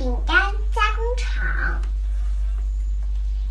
[0.00, 0.34] 饼干
[0.72, 1.78] 加工厂。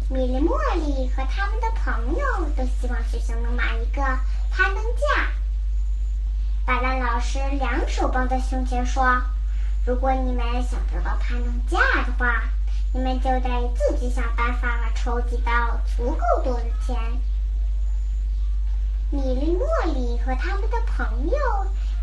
[0.10, 4.02] 米莉、茉莉和他们的朋友都希望学校能买一个
[4.50, 5.28] 攀登架。
[6.66, 9.22] 白兰老师两手抱在胸前说
[9.86, 12.42] ：“如果你们想得到攀登架的话，
[12.96, 16.98] 你们就得自己想办法筹集到足够多的钱。”
[19.14, 21.38] 米莉、茉莉和他们的朋友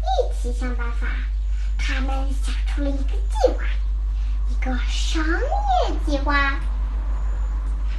[0.01, 1.09] 一起想办法，
[1.77, 3.65] 他们想出了一个计划，
[4.49, 6.55] 一个商业计划。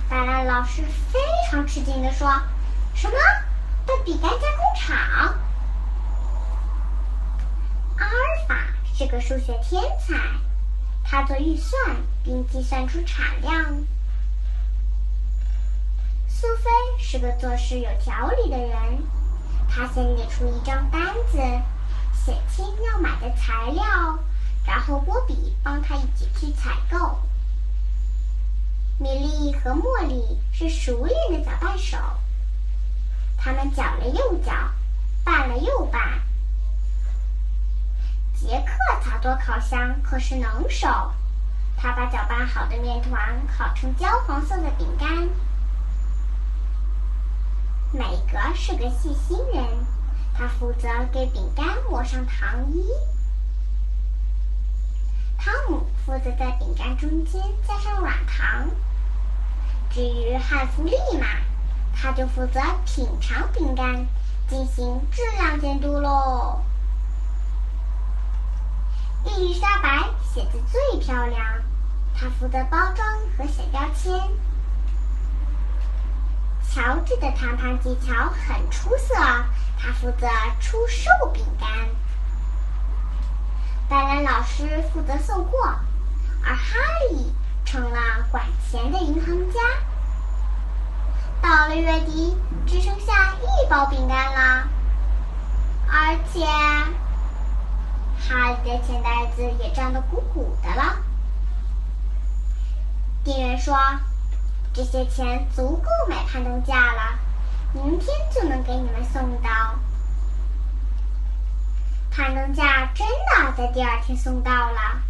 [0.10, 0.82] 白兰老师
[1.12, 2.42] 非常吃惊地说
[2.96, 3.14] ：“什么？
[3.86, 4.96] 的饼干加工厂？”
[8.00, 8.12] 阿尔
[8.48, 8.56] 法
[8.96, 10.14] 是个数学天才，
[11.04, 13.66] 他做预算并计算出产量。
[16.28, 16.70] 苏菲
[17.00, 19.04] 是个做事有条理的人，
[19.68, 21.38] 她先列出一张单子，
[22.14, 23.84] 写清要买的材料，
[24.78, 27.18] 然后波比帮他一起去采购。
[29.00, 31.98] 米莉和茉莉是熟练的搅拌手，
[33.36, 34.54] 他们搅了又搅，
[35.24, 36.22] 拌了又拌。
[38.36, 40.88] 杰克操作烤箱可是能手，
[41.76, 45.28] 他把搅拌好的面团烤成焦黄色的饼干。
[47.92, 49.66] 美格是个细心人，
[50.36, 52.86] 他负责给饼干抹上糖衣。
[56.08, 58.70] 负责在饼干中间加上软糖。
[59.92, 61.28] 至于汉弗利嘛，
[61.94, 64.08] 他就负责品尝饼干，
[64.48, 66.62] 进行质量监督喽。
[69.26, 71.44] 伊丽莎白写字最漂亮，
[72.16, 73.06] 她负责包装
[73.38, 74.14] 和写标签。
[76.72, 79.14] 乔治的谈判技巧很出色，
[79.78, 80.30] 他负责
[80.62, 81.70] 出售饼干。
[83.90, 85.76] 白兰老师负责送货，
[86.48, 86.80] 而哈
[87.10, 87.34] 利
[87.66, 88.00] 成了
[88.32, 89.60] 管钱的银行家。
[91.42, 94.68] 到了月底，只剩下一包饼干了，
[95.90, 96.46] 而且
[98.18, 100.96] 哈利的钱袋子也胀得鼓鼓的了。
[103.24, 103.78] 店员说。
[104.74, 107.18] 这些钱足够买攀登架了，
[107.74, 109.50] 明天就能给你们送到。
[112.12, 115.02] 攀登架真的在第二天送到了。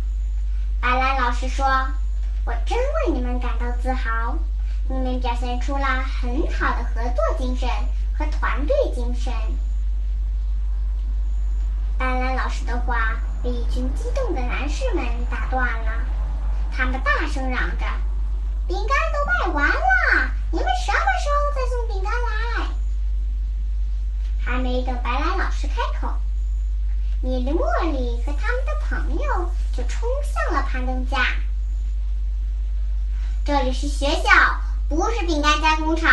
[0.79, 1.65] 白兰老师说
[2.45, 4.37] ：“我真为你们感到自豪，
[4.89, 7.67] 你们表现出了很好的合作精神
[8.17, 9.33] 和团队精神。”
[11.97, 15.91] 白兰老师的话被一群激动的男士们打断了，
[16.71, 17.85] 他们大声嚷着。
[18.67, 22.67] 饼干都卖完了，你们什么时候再送饼干来？
[24.45, 26.13] 还没等白兰老师开口，
[27.19, 31.35] 米莉、茉莉和他们的朋友就冲向了攀登架。
[33.43, 36.11] 这里是学校，不是饼干加工厂。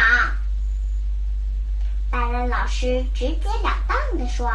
[2.10, 4.50] 白兰老师直截了当地说。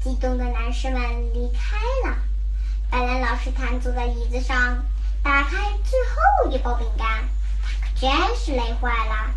[0.00, 1.00] 激动的男士们
[1.32, 1.76] 离开
[2.08, 2.16] 了，
[2.90, 4.84] 白兰老师瘫坐在椅子上。
[5.22, 7.28] 打开最后一包饼干，
[7.62, 9.34] 他可真是累坏了。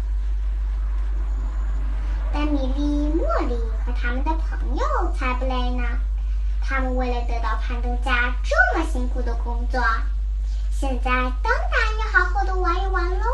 [2.47, 5.83] 米莉、茉莉和他们的朋友才不累呢。
[6.61, 9.81] 他们为了得到攀登架这么辛苦的工作，
[10.71, 13.25] 现在当然要好好的玩一玩喽。